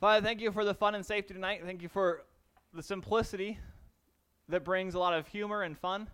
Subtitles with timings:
[0.00, 1.60] Father, thank you for the fun and safety tonight.
[1.62, 2.22] Thank you for
[2.72, 3.58] the simplicity
[4.48, 6.08] that brings a lot of humor and fun.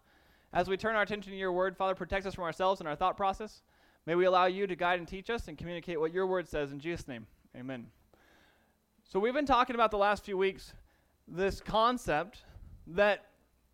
[0.53, 2.96] As we turn our attention to your word, Father, protect us from ourselves and our
[2.96, 3.62] thought process.
[4.04, 6.72] May we allow you to guide and teach us and communicate what your word says
[6.72, 7.29] in Jesus' name.
[7.57, 7.87] Amen.
[9.04, 10.73] So, we've been talking about the last few weeks
[11.29, 12.45] this concept
[12.89, 13.27] that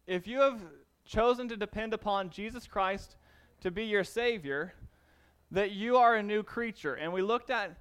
[0.06, 0.60] if you have
[1.06, 3.16] chosen to depend upon Jesus Christ
[3.62, 4.74] to be your Savior,
[5.50, 6.96] that you are a new creature.
[6.96, 7.78] And we looked at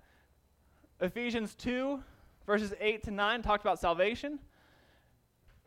[1.01, 2.01] Ephesians 2,
[2.45, 4.39] verses 8 to 9, talked about salvation,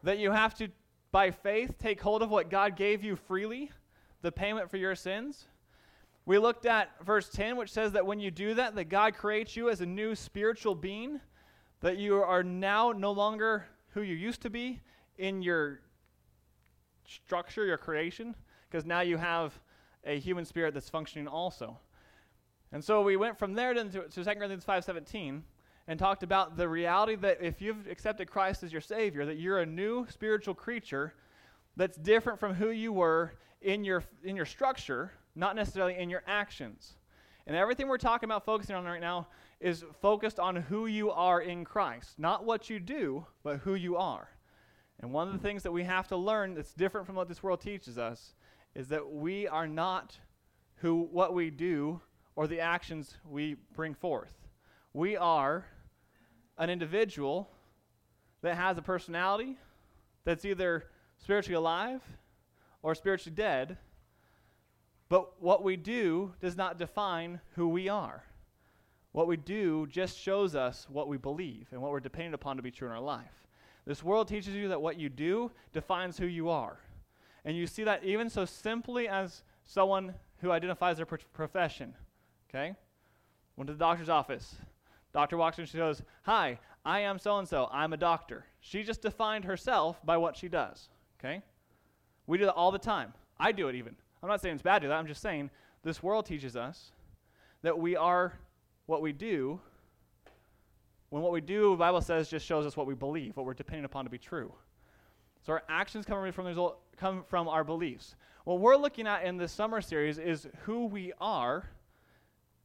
[0.02, 0.68] that you have to,
[1.12, 3.70] by faith, take hold of what God gave you freely,
[4.22, 5.46] the payment for your sins.
[6.26, 9.56] We looked at verse 10, which says that when you do that, that God creates
[9.56, 11.20] you as a new spiritual being,
[11.80, 14.80] that you are now no longer who you used to be
[15.18, 15.80] in your
[17.06, 18.34] structure, your creation,
[18.68, 19.58] because now you have
[20.04, 21.78] a human spirit that's functioning also.
[22.72, 25.42] And so we went from there to, to 2 Corinthians 5.17
[25.86, 29.60] and talked about the reality that if you've accepted Christ as your Savior, that you're
[29.60, 31.14] a new spiritual creature
[31.76, 36.22] that's different from who you were in your, in your structure, not necessarily in your
[36.26, 36.94] actions.
[37.46, 39.28] And everything we're talking about focusing on right now
[39.60, 42.18] is focused on who you are in Christ.
[42.18, 44.28] Not what you do, but who you are.
[45.00, 47.42] And one of the things that we have to learn that's different from what this
[47.42, 48.34] world teaches us
[48.74, 50.16] is that we are not
[50.76, 52.00] who what we do
[52.36, 54.32] or the actions we bring forth.
[54.92, 55.66] We are
[56.58, 57.48] an individual
[58.42, 59.56] that has a personality
[60.24, 60.84] that's either
[61.18, 62.00] spiritually alive
[62.82, 63.78] or spiritually dead,
[65.08, 68.24] but what we do does not define who we are.
[69.12, 72.62] What we do just shows us what we believe and what we're dependent upon to
[72.62, 73.46] be true in our life.
[73.86, 76.78] This world teaches you that what you do defines who you are.
[77.44, 81.94] And you see that even so simply as someone who identifies their pro- profession.
[82.48, 82.74] Okay?
[83.56, 84.56] Went to the doctor's office.
[85.14, 87.68] Doctor walks in, she goes, Hi, I am so and so.
[87.72, 88.44] I'm a doctor.
[88.60, 90.90] She just defined herself by what she does.
[91.18, 91.42] Okay?
[92.26, 93.14] We do that all the time.
[93.38, 93.96] I do it even.
[94.22, 94.96] I'm not saying it's bad to do that.
[94.96, 95.50] I'm just saying
[95.82, 96.90] this world teaches us
[97.62, 98.34] that we are
[98.86, 99.60] what we do
[101.14, 103.54] when what we do, the Bible says, just shows us what we believe, what we're
[103.54, 104.52] depending upon to be true.
[105.46, 108.16] So our actions come from, result, come from our beliefs.
[108.42, 111.68] What we're looking at in this summer series is who we are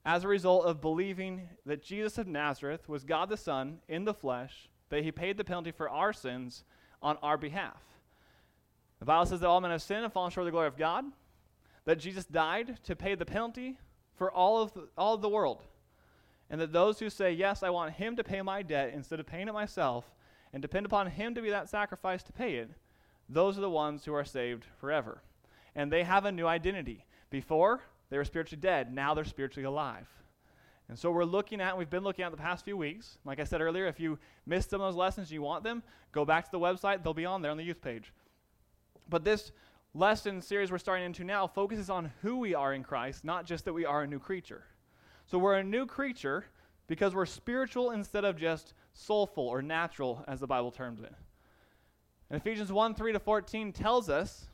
[0.09, 4.13] as a result of believing that Jesus of Nazareth was God the Son in the
[4.13, 6.63] flesh, that he paid the penalty for our sins
[6.99, 7.79] on our behalf.
[8.97, 10.77] The Bible says that all men have sinned and fallen short of the glory of
[10.77, 11.05] God,
[11.85, 13.77] that Jesus died to pay the penalty
[14.15, 15.61] for all of the, all of the world,
[16.49, 19.27] and that those who say, Yes, I want him to pay my debt instead of
[19.27, 20.11] paying it myself,
[20.53, 22.71] and depend upon him to be that sacrifice to pay it,
[23.29, 25.21] those are the ones who are saved forever.
[25.75, 27.05] And they have a new identity.
[27.29, 28.93] Before, they were spiritually dead.
[28.93, 30.07] Now they're spiritually alive.
[30.87, 33.19] And so we're looking at, we've been looking at the past few weeks.
[33.23, 36.25] Like I said earlier, if you missed some of those lessons you want them, go
[36.25, 37.03] back to the website.
[37.03, 38.11] They'll be on there on the youth page.
[39.07, 39.51] But this
[39.93, 43.65] lesson series we're starting into now focuses on who we are in Christ, not just
[43.65, 44.63] that we are a new creature.
[45.27, 46.45] So we're a new creature
[46.87, 51.13] because we're spiritual instead of just soulful or natural, as the Bible terms it.
[52.31, 54.48] And Ephesians 1 3 to 14 tells us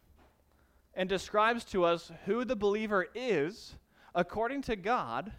[0.96, 3.76] and describes to us who the believer is
[4.14, 5.32] according to God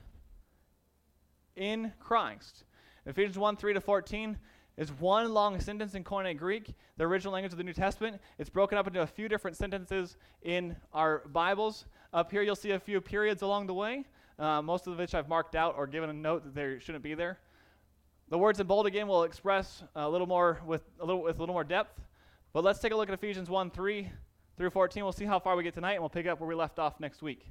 [1.56, 2.64] in Christ.
[3.06, 4.38] Ephesians 1 3 to 14
[4.76, 8.20] is one long sentence in Koine Greek, the original language of the New Testament.
[8.38, 11.86] It's broken up into a few different sentences in our Bibles.
[12.12, 14.04] Up here, you'll see a few periods along the way,
[14.38, 17.14] uh, most of which I've marked out or given a note that they shouldn't be
[17.14, 17.38] there.
[18.28, 21.40] The words in bold again will express a little more with a little with a
[21.40, 21.98] little more depth.
[22.52, 24.10] But let's take a look at Ephesians 1 3
[24.56, 25.02] through 14.
[25.02, 27.00] We'll see how far we get tonight, and we'll pick up where we left off
[27.00, 27.46] next week.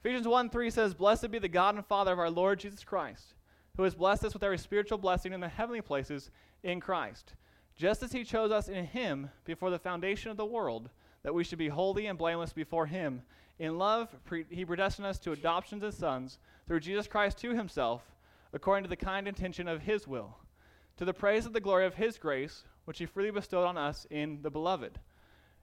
[0.00, 3.34] Ephesians 1 3 says, Blessed be the God and Father of our Lord Jesus Christ,
[3.76, 6.30] who has blessed us with every spiritual blessing in the heavenly places
[6.62, 7.34] in Christ,
[7.76, 10.90] just as he chose us in him before the foundation of the world,
[11.24, 13.22] that we should be holy and blameless before him.
[13.58, 18.02] In love, pre- he predestined us to adoptions as sons through Jesus Christ to himself,
[18.52, 20.36] according to the kind intention of his will,
[20.96, 24.06] to the praise of the glory of his grace, which he freely bestowed on us
[24.10, 25.00] in the beloved.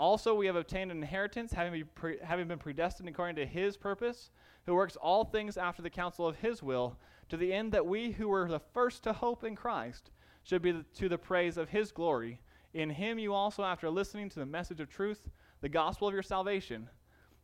[0.00, 3.76] Also, we have obtained an inheritance, having been, pre- having been predestined according to his
[3.76, 4.30] purpose,
[4.64, 6.96] who works all things after the counsel of his will,
[7.28, 10.10] to the end that we who were the first to hope in Christ
[10.42, 12.40] should be the, to the praise of his glory.
[12.72, 15.28] In him you also, after listening to the message of truth,
[15.60, 16.88] the gospel of your salvation,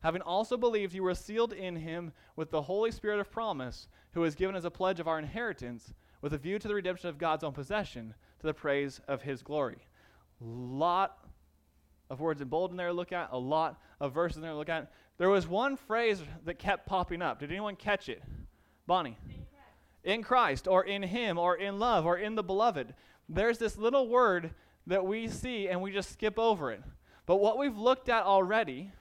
[0.03, 4.25] having also believed, you were sealed in him with the Holy Spirit of promise, who
[4.25, 5.93] is given as a pledge of our inheritance,
[6.23, 9.43] with a view to the redemption of God's own possession, to the praise of his
[9.43, 9.87] glory.
[10.41, 11.19] Lot
[12.11, 14.53] of words in bold in there to look at, a lot of verses in there
[14.53, 14.91] to look at.
[15.19, 17.41] There was one phrase that kept popping up.
[17.41, 18.23] Did anyone catch it?
[18.87, 19.17] Bonnie.
[19.29, 19.47] In Christ.
[20.05, 22.95] in Christ, or in Him, or in love, or in the beloved.
[23.29, 24.51] There's this little word
[24.87, 26.83] that we see and we just skip over it.
[27.27, 28.93] But what we've looked at already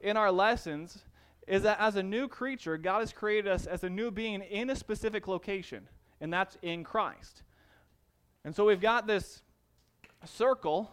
[0.00, 1.04] in our lessons
[1.46, 4.70] is that as a new creature, God has created us as a new being in
[4.70, 5.88] a specific location,
[6.20, 7.42] and that's in Christ.
[8.44, 9.42] And so we've got this
[10.26, 10.90] circle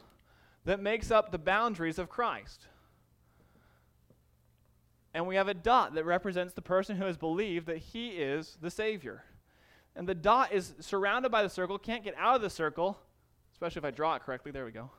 [0.66, 2.68] that makes up the boundaries of Christ.
[5.14, 8.58] And we have a dot that represents the person who has believed that he is
[8.62, 9.24] the Savior.
[9.96, 12.98] And the dot is surrounded by the circle, can't get out of the circle,
[13.52, 14.52] especially if I draw it correctly.
[14.52, 14.90] There we go.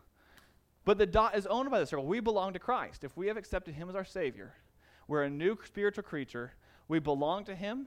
[0.85, 2.05] But the dot is owned by the circle.
[2.05, 3.05] We belong to Christ.
[3.05, 4.55] If we have accepted him as our Savior,
[5.09, 6.53] we're a new spiritual creature.
[6.89, 7.87] We belong to him.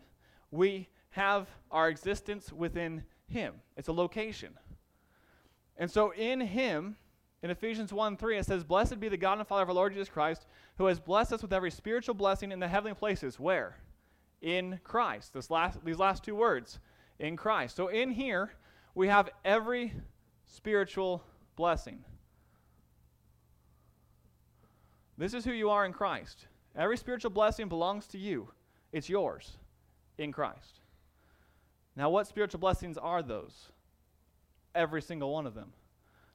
[0.50, 3.56] We have our existence within him.
[3.78, 4.54] It's a location.
[5.78, 6.96] And so in him,
[7.46, 9.94] in Ephesians 1 3, it says, Blessed be the God and Father of our Lord
[9.94, 10.48] Jesus Christ,
[10.80, 13.40] who has blessed us with every spiritual blessing in the heavenly places.
[13.40, 13.78] Where?
[14.42, 15.32] In Christ.
[15.36, 16.80] This last, these last two words,
[17.20, 17.76] in Christ.
[17.76, 18.54] So in here,
[18.96, 19.94] we have every
[20.48, 21.24] spiritual
[21.56, 22.04] blessing.
[25.16, 26.48] This is who you are in Christ.
[26.76, 28.50] Every spiritual blessing belongs to you,
[28.92, 29.56] it's yours
[30.18, 30.80] in Christ.
[31.96, 33.70] Now, what spiritual blessings are those?
[34.74, 35.74] Every single one of them.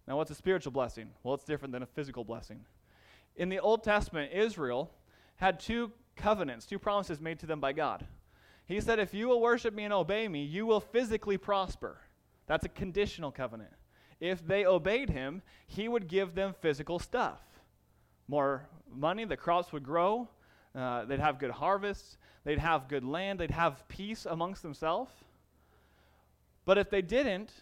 [0.07, 1.11] Now, what's a spiritual blessing?
[1.23, 2.65] Well, it's different than a physical blessing.
[3.37, 4.91] In the Old Testament, Israel
[5.37, 8.07] had two covenants, two promises made to them by God.
[8.67, 11.99] He said, If you will worship me and obey me, you will physically prosper.
[12.47, 13.71] That's a conditional covenant.
[14.19, 17.41] If they obeyed him, he would give them physical stuff
[18.31, 20.29] more money, the crops would grow,
[20.75, 25.13] uh, they'd have good harvests, they'd have good land, they'd have peace amongst themselves.
[26.65, 27.53] But if they didn't,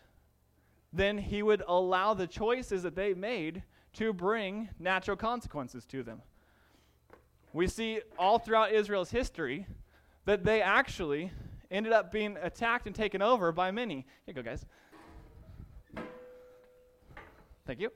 [0.92, 3.62] then he would allow the choices that they made
[3.94, 6.22] to bring natural consequences to them.
[7.52, 9.66] We see all throughout Israel's history
[10.24, 11.32] that they actually
[11.70, 14.06] ended up being attacked and taken over by many.
[14.26, 14.64] Here you go, guys.
[17.66, 17.90] Thank you.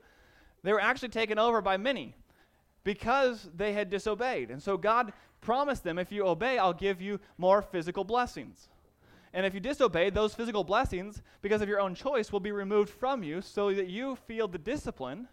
[0.63, 2.15] They were actually taken over by many
[2.83, 4.51] because they had disobeyed.
[4.51, 8.69] And so God promised them if you obey, I'll give you more physical blessings.
[9.33, 12.89] And if you disobey, those physical blessings, because of your own choice, will be removed
[12.89, 15.27] from you so that you feel the discipline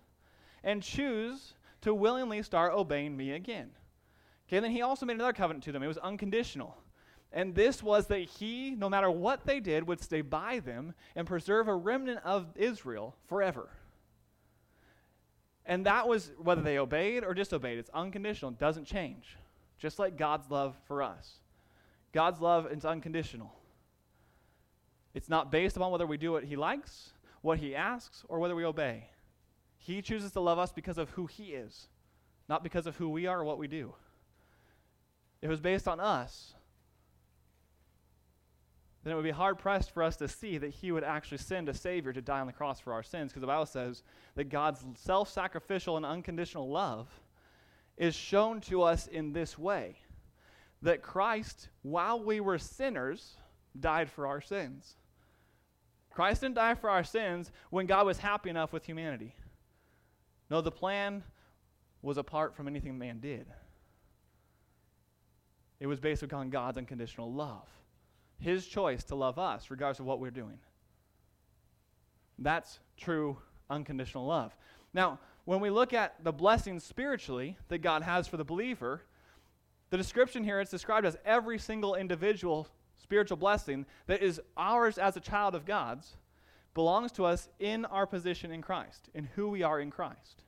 [0.65, 3.71] and choose to willingly start obeying me again.
[4.49, 5.83] Okay, then he also made another covenant to them.
[5.83, 6.77] It was unconditional.
[7.33, 11.27] And this was that he, no matter what they did, would stay by them and
[11.27, 13.69] preserve a remnant of Israel forever.
[15.65, 17.79] And that was whether they obeyed or disobeyed.
[17.79, 19.37] It's unconditional, it doesn't change.
[19.79, 21.35] Just like God's love for us.
[22.13, 23.53] God's love is unconditional.
[25.15, 27.13] It's not based upon whether we do what He likes,
[27.43, 29.09] what He asks, or whether we obey.
[29.77, 31.89] He chooses to love us because of who He is,
[32.49, 33.95] not because of who we are or what we do.
[35.43, 36.55] If it was based on us,
[39.03, 41.69] then it would be hard pressed for us to see that he would actually send
[41.69, 44.03] a Savior to die on the cross for our sins, because the Bible says
[44.35, 47.09] that God's self sacrificial and unconditional love
[47.97, 49.97] is shown to us in this way
[50.83, 53.37] that Christ, while we were sinners,
[53.79, 54.97] died for our sins.
[56.11, 59.35] Christ didn't die for our sins when God was happy enough with humanity.
[60.51, 61.23] No, the plan
[62.03, 63.47] was apart from anything man did.
[65.79, 67.69] It was based upon God's unconditional love
[68.41, 70.59] his choice to love us, regardless of what we're doing.
[72.39, 74.57] That's true unconditional love.
[74.95, 79.03] Now, when we look at the blessings spiritually that God has for the believer,
[79.91, 82.67] the description here it's described as every single individual
[83.03, 86.17] spiritual blessing that is ours as a child of God's
[86.75, 90.45] belongs to us in our position in Christ, in who we are in Christ.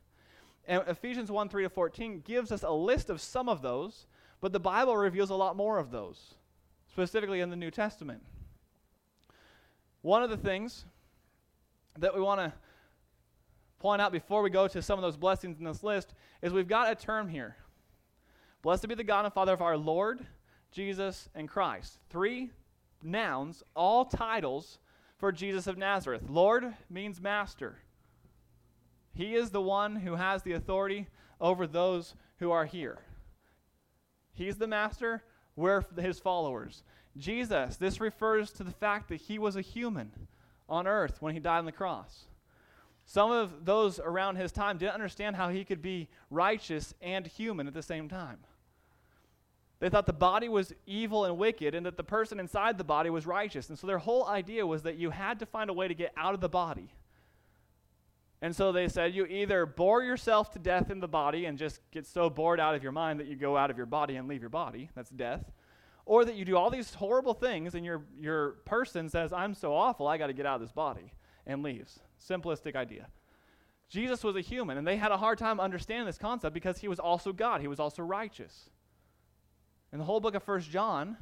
[0.67, 4.07] And Ephesians 1 3 to 14 gives us a list of some of those,
[4.41, 6.35] but the Bible reveals a lot more of those
[6.89, 8.23] specifically in the New Testament.
[10.03, 10.85] One of the things
[11.99, 12.53] that we want to
[13.79, 16.69] point out before we go to some of those blessings in this list is we've
[16.69, 17.57] got a term here.
[18.63, 20.25] Blessed be the God and Father of our Lord,
[20.73, 21.99] Jesus, and Christ.
[22.11, 22.51] Three
[23.03, 24.79] nouns, all titles
[25.19, 26.25] for Jesus of Nazareth.
[26.29, 27.77] Lord means master.
[29.15, 31.07] He is the one who has the authority
[31.41, 32.99] over those who are here.
[34.33, 35.23] He's the master.
[35.55, 36.83] We're his followers.
[37.19, 40.11] Jesus, this refers to the fact that he was a human
[40.69, 42.25] on earth when he died on the cross.
[43.05, 47.67] Some of those around his time didn't understand how he could be righteous and human
[47.67, 48.39] at the same time.
[49.83, 53.11] They thought the body was evil and wicked and that the person inside the body
[53.11, 53.69] was righteous.
[53.69, 56.13] And so their whole idea was that you had to find a way to get
[56.17, 56.93] out of the body.
[58.41, 61.81] And so they said you either bore yourself to death in the body and just
[61.91, 64.29] get so bored out of your mind that you go out of your body and
[64.29, 64.89] leave your body.
[64.95, 65.51] That's death.
[66.07, 69.75] Or that you do all these horrible things and your, your person says, I'm so
[69.75, 71.13] awful, I got to get out of this body,
[71.45, 71.99] and leaves.
[72.25, 73.09] Simplistic idea.
[73.89, 76.87] Jesus was a human, and they had a hard time understanding this concept because he
[76.87, 77.61] was also God.
[77.61, 78.71] He was also righteous.
[79.93, 81.17] And the whole book of First John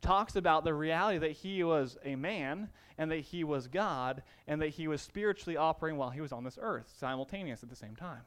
[0.00, 4.60] talks about the reality that he was a man and that he was God and
[4.60, 7.94] that he was spiritually operating while he was on this earth, simultaneous at the same
[7.94, 8.22] time.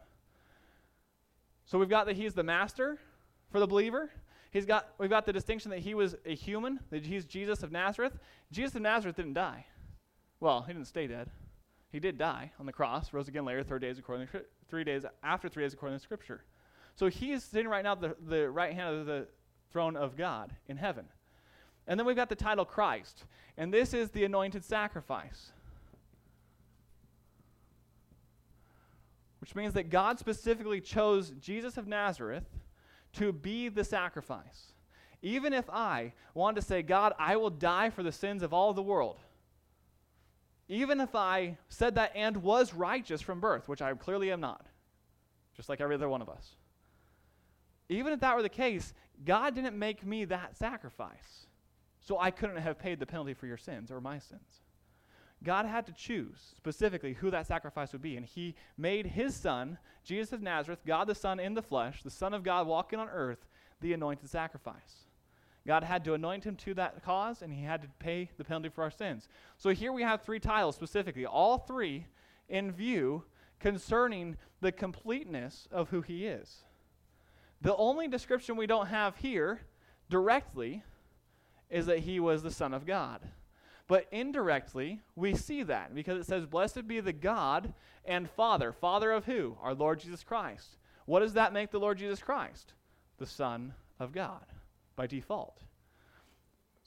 [1.65, 2.99] So we've got that he's the master
[3.51, 4.11] for the believer.
[4.51, 7.71] He's got, we've got the distinction that he was a human, that he's Jesus of
[7.71, 8.17] Nazareth.
[8.51, 9.65] Jesus of Nazareth didn't die.
[10.39, 11.29] Well, he didn't stay dead.
[11.91, 15.05] He did die on the cross, rose again later, third days according to three days
[15.23, 16.43] after three days according to Scripture.
[16.95, 19.27] So he's sitting right now at the, the right hand of the
[19.75, 21.03] throne of God in heaven.
[21.85, 23.25] And then we've got the title Christ.
[23.57, 25.51] And this is the anointed sacrifice.
[29.41, 32.45] Which means that God specifically chose Jesus of Nazareth
[33.15, 34.71] to be the sacrifice.
[35.21, 38.71] Even if I wanted to say, God, I will die for the sins of all
[38.71, 39.19] the world,
[40.69, 44.65] even if I said that and was righteous from birth, which I clearly am not,
[45.53, 46.55] just like every other one of us,
[47.89, 48.93] even if that were the case,
[49.23, 51.47] God didn't make me that sacrifice.
[51.99, 54.61] So I couldn't have paid the penalty for your sins or my sins.
[55.43, 58.17] God had to choose specifically who that sacrifice would be.
[58.17, 62.09] And he made his son, Jesus of Nazareth, God the Son in the flesh, the
[62.09, 63.45] Son of God walking on earth,
[63.81, 65.05] the anointed sacrifice.
[65.67, 68.69] God had to anoint him to that cause, and he had to pay the penalty
[68.69, 69.27] for our sins.
[69.57, 72.05] So here we have three titles specifically, all three
[72.47, 73.23] in view
[73.59, 76.63] concerning the completeness of who he is.
[77.61, 79.61] The only description we don't have here
[80.09, 80.83] directly
[81.69, 83.21] is that he was the Son of God.
[83.87, 88.71] But indirectly, we see that because it says, Blessed be the God and Father.
[88.71, 89.57] Father of who?
[89.61, 90.77] Our Lord Jesus Christ.
[91.05, 92.73] What does that make the Lord Jesus Christ?
[93.17, 94.45] The Son of God
[94.95, 95.61] by default.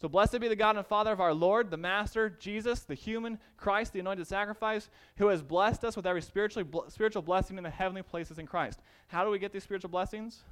[0.00, 3.38] So, blessed be the God and Father of our Lord, the Master, Jesus, the human
[3.56, 7.70] Christ, the anointed sacrifice, who has blessed us with every spiritual, spiritual blessing in the
[7.70, 8.80] heavenly places in Christ.
[9.08, 10.44] How do we get these spiritual blessings?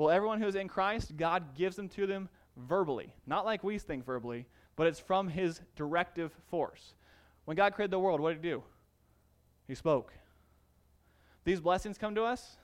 [0.00, 3.12] Well, everyone who is in Christ, God gives them to them verbally.
[3.26, 6.94] Not like we think verbally, but it's from his directive force.
[7.44, 8.62] When God created the world, what did he do?
[9.68, 10.14] He spoke.
[11.44, 12.56] These blessings come to us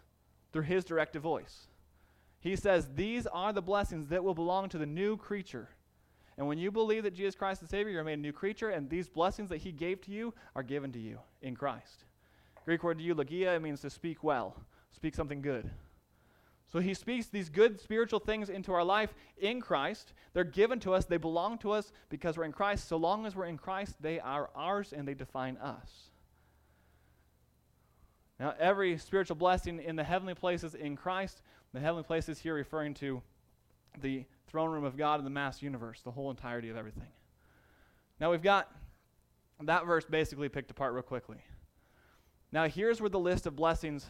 [0.50, 1.66] through his directive voice.
[2.40, 5.68] He says, These are the blessings that will belong to the new creature.
[6.38, 8.88] And when you believe that Jesus Christ is Savior, you're made a new creature, and
[8.88, 12.06] these blessings that He gave to you are given to you in Christ.
[12.64, 14.56] Greek word eulogia, it means to speak well,
[14.90, 15.70] speak something good.
[16.68, 20.12] So he speaks these good spiritual things into our life in Christ.
[20.32, 22.88] They're given to us, they belong to us because we're in Christ.
[22.88, 26.10] So long as we're in Christ, they are ours and they define us.
[28.38, 31.40] Now, every spiritual blessing in the heavenly places in Christ,
[31.72, 33.22] the heavenly places here referring to
[34.02, 37.08] the throne room of God in the mass universe, the whole entirety of everything.
[38.20, 38.70] Now, we've got
[39.62, 41.38] that verse basically picked apart real quickly.
[42.52, 44.06] Now, here's where the list of blessings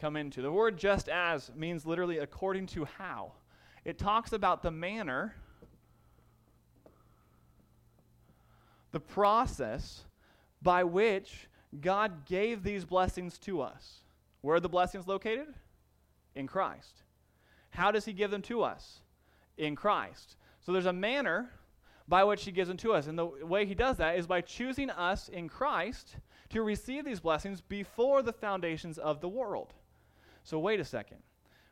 [0.00, 0.42] come into.
[0.42, 3.32] The word just as means literally according to how.
[3.84, 5.34] It talks about the manner,
[8.92, 10.04] the process
[10.62, 11.48] by which
[11.80, 14.00] God gave these blessings to us.
[14.40, 15.48] Where are the blessings located?
[16.34, 17.02] In Christ.
[17.70, 19.00] How does He give them to us?
[19.56, 20.36] In Christ.
[20.60, 21.50] So there's a manner
[22.08, 23.06] by which He gives them to us.
[23.06, 26.16] And the way He does that is by choosing us in Christ
[26.50, 29.72] to receive these blessings before the foundations of the world.
[30.44, 31.18] So wait a second.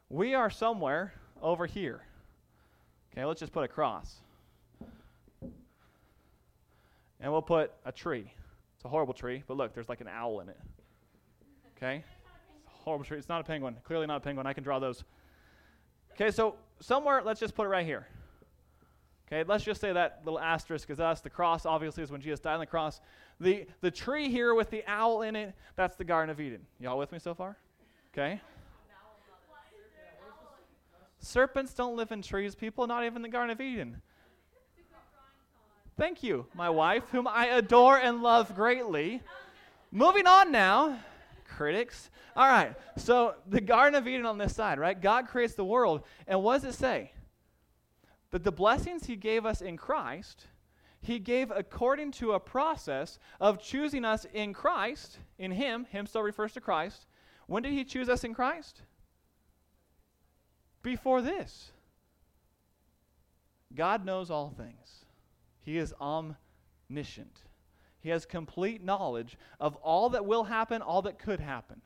[0.08, 2.02] We are somewhere over here.
[3.12, 4.16] Okay, let's just put a cross.
[7.20, 8.32] And we'll put a tree.
[8.76, 10.58] It's a horrible tree, but look, there's like an owl in it.
[11.76, 12.04] Okay?
[12.66, 13.18] Horrible tree.
[13.18, 13.76] It's not a penguin.
[13.84, 14.46] Clearly not a penguin.
[14.46, 15.04] I can draw those.
[16.12, 18.06] Okay, so somewhere, let's just put it right here.
[19.26, 21.20] Okay, let's just say that little asterisk is us.
[21.20, 23.00] The cross, obviously, is when Jesus died on the cross.
[23.40, 26.60] The, the tree here with the owl in it, that's the Garden of Eden.
[26.80, 27.56] Y'all with me so far?
[28.14, 28.40] Okay?
[31.20, 34.00] Serpents don't live in trees, people, not even the Garden of Eden.
[35.96, 39.20] Thank you, my wife, whom I adore and love greatly.
[39.90, 41.00] Moving on now,
[41.44, 42.10] critics.
[42.36, 45.00] All right, so the Garden of Eden on this side, right?
[45.00, 47.12] God creates the world, and what does it say?
[48.30, 50.46] That the blessings He gave us in Christ,
[51.00, 55.86] he gave according to a process of choosing us in Christ, in Him.
[55.90, 57.06] Him still refers to Christ.
[57.46, 58.82] When did He choose us in Christ?
[60.88, 61.72] Before this.
[63.74, 65.04] God knows all things,
[65.60, 67.42] He is omniscient.
[68.00, 71.82] He has complete knowledge of all that will happen, all that could happen.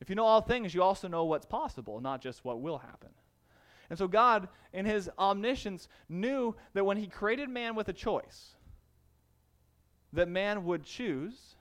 [0.00, 3.10] If you know all things, you also know what's possible, not just what will happen.
[3.90, 8.54] And so God, in his omniscience, knew that when he created man with a choice,
[10.14, 11.55] that man would choose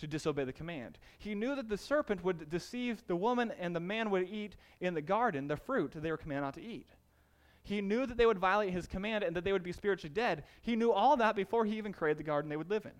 [0.00, 0.98] to disobey the command.
[1.18, 4.94] He knew that the serpent would deceive the woman and the man would eat in
[4.94, 6.88] the garden the fruit they were commanded not to eat.
[7.62, 10.44] He knew that they would violate his command and that they would be spiritually dead.
[10.62, 12.92] He knew all that before he even created the garden they would live in.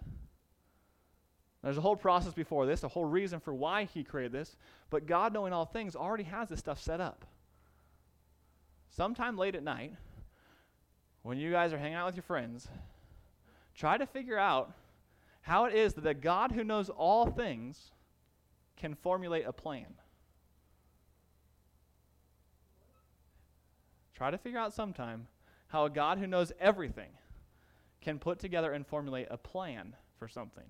[1.63, 4.57] There's a whole process before this, a whole reason for why he created this,
[4.89, 7.27] but God, knowing all things, already has this stuff set up
[8.91, 9.95] sometime late at night,
[11.23, 12.69] when you guys are hanging out with your friends,
[13.75, 14.73] try to figure out
[15.43, 17.93] how it is that the God who knows all things
[18.77, 19.87] can formulate a plan.
[24.15, 25.29] Try to figure out sometime
[25.69, 27.11] how a God who knows everything
[28.01, 30.65] can put together and formulate a plan for something.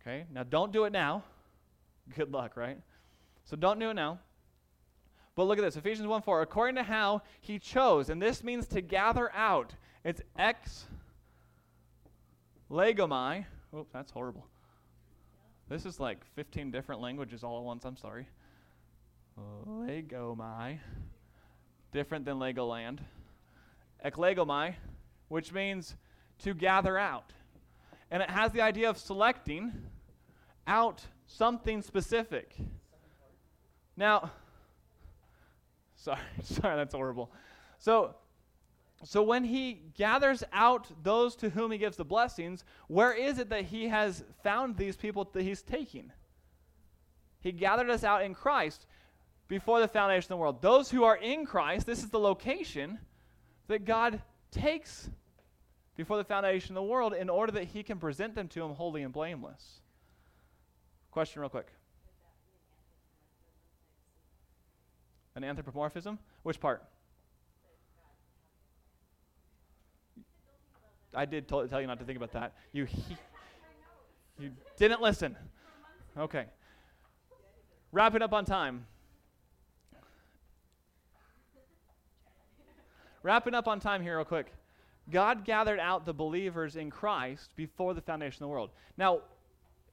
[0.00, 0.24] Okay?
[0.32, 1.22] Now, don't do it now.
[2.16, 2.78] Good luck, right?
[3.44, 4.18] So, don't do it now.
[5.34, 6.42] But look at this Ephesians 1 4.
[6.42, 9.74] According to how he chose, and this means to gather out.
[10.04, 10.86] It's ex
[12.74, 13.44] legomai.
[13.76, 14.46] Oops, that's horrible.
[15.68, 17.84] This is like 15 different languages all at once.
[17.84, 18.26] I'm sorry.
[19.66, 20.78] Legomai.
[21.92, 22.98] Different than Legoland.
[24.04, 24.74] Eklegomai,
[25.28, 25.96] which means
[26.40, 27.32] to gather out.
[28.10, 29.72] And it has the idea of selecting
[30.66, 32.54] out something specific.
[33.96, 34.30] Now,
[36.04, 37.32] Sorry, sorry, that's horrible.
[37.78, 38.14] So,
[39.04, 43.50] so when he gathers out those to whom he gives the blessings, where is it
[43.50, 46.10] that he has found these people that he's taking?
[47.40, 48.86] He gathered us out in Christ
[49.46, 50.62] before the foundation of the world.
[50.62, 52.98] Those who are in Christ, this is the location
[53.68, 55.10] that God takes
[55.96, 58.72] before the foundation of the world in order that he can present them to him
[58.72, 59.80] holy and blameless.
[61.10, 61.68] Question, real quick.
[65.36, 66.18] An anthropomorphism?
[66.42, 66.82] Which part?
[71.14, 72.54] I did t- tell you not to think about that.
[72.72, 73.16] You, he-
[74.38, 75.36] you didn't listen.
[76.16, 76.46] Okay.
[77.92, 78.86] Wrapping up on time.
[83.22, 84.52] Wrapping up on time here, real quick.
[85.10, 88.70] God gathered out the believers in Christ before the foundation of the world.
[88.96, 89.20] Now,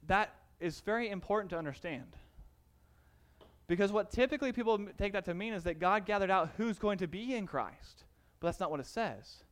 [0.07, 2.15] that is very important to understand.
[3.67, 6.97] Because what typically people take that to mean is that God gathered out who's going
[6.97, 8.03] to be in Christ.
[8.39, 9.43] But that's not what it says.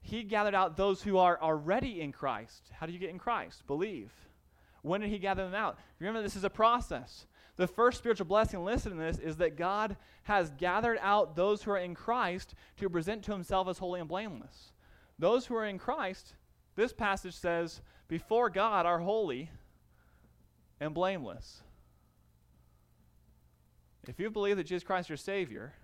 [0.00, 2.70] He gathered out those who are already in Christ.
[2.72, 3.66] How do you get in Christ?
[3.66, 4.12] Believe.
[4.82, 5.78] When did he gather them out?
[5.98, 7.26] Remember, this is a process.
[7.56, 11.72] The first spiritual blessing listed in this is that God has gathered out those who
[11.72, 14.72] are in Christ to present to himself as holy and blameless.
[15.18, 16.34] Those who are in Christ,
[16.76, 19.50] this passage says, before God are holy
[20.80, 21.62] and blameless.
[24.06, 25.74] If you believe that Jesus Christ is your Savior,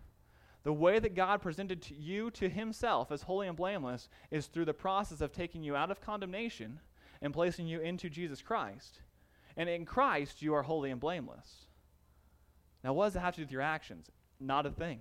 [0.65, 4.65] the way that God presented to you to Himself as holy and blameless is through
[4.65, 6.81] the process of taking you out of condemnation
[7.23, 9.01] and placing you into Jesus Christ.
[9.57, 11.67] And in Christ, you are holy and blameless.
[12.83, 14.11] Now, what does it have to do with your actions?
[14.41, 15.01] Not a thing.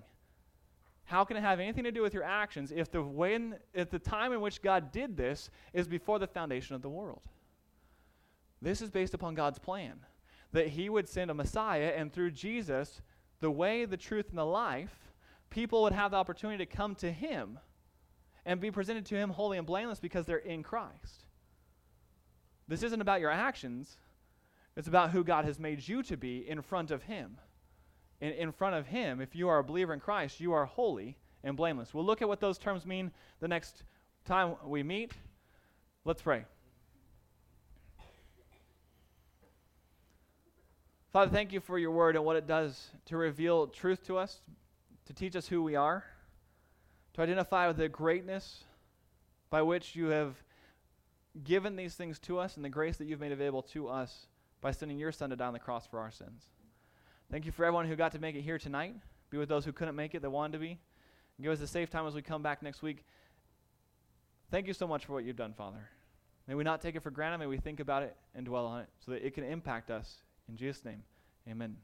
[1.04, 3.98] How can it have anything to do with your actions if the, when, if the
[3.98, 7.22] time in which God did this is before the foundation of the world?
[8.62, 10.00] This is based upon God's plan
[10.52, 13.02] that He would send a Messiah, and through Jesus,
[13.40, 15.03] the way, the truth, and the life,
[15.54, 17.60] people would have the opportunity to come to Him
[18.44, 21.24] and be presented to Him holy and blameless because they're in Christ.
[22.66, 23.96] This isn't about your actions,
[24.76, 27.38] it's about who God has made you to be in front of Him.
[28.20, 31.16] In, in front of Him, if you are a believer in Christ, you are holy
[31.44, 31.94] and blameless.
[31.94, 33.84] We'll look at what those terms mean the next
[34.24, 35.12] time we meet.
[36.04, 36.44] Let's pray.
[41.12, 44.40] Father, thank you for your word and what it does to reveal truth to us,
[45.06, 46.04] to teach us who we are,
[47.14, 48.64] to identify with the greatness
[49.50, 50.36] by which you have
[51.42, 54.26] given these things to us and the grace that you've made available to us
[54.60, 56.44] by sending your Son to die on the cross for our sins.
[57.30, 58.94] Thank you for everyone who got to make it here tonight.
[59.30, 60.78] Be with those who couldn't make it that wanted to be.
[61.42, 63.04] Give us a safe time as we come back next week.
[64.50, 65.88] Thank you so much for what you've done, Father.
[66.46, 67.38] May we not take it for granted.
[67.38, 70.18] May we think about it and dwell on it so that it can impact us
[70.48, 71.02] in Jesus' name,
[71.48, 71.76] amen.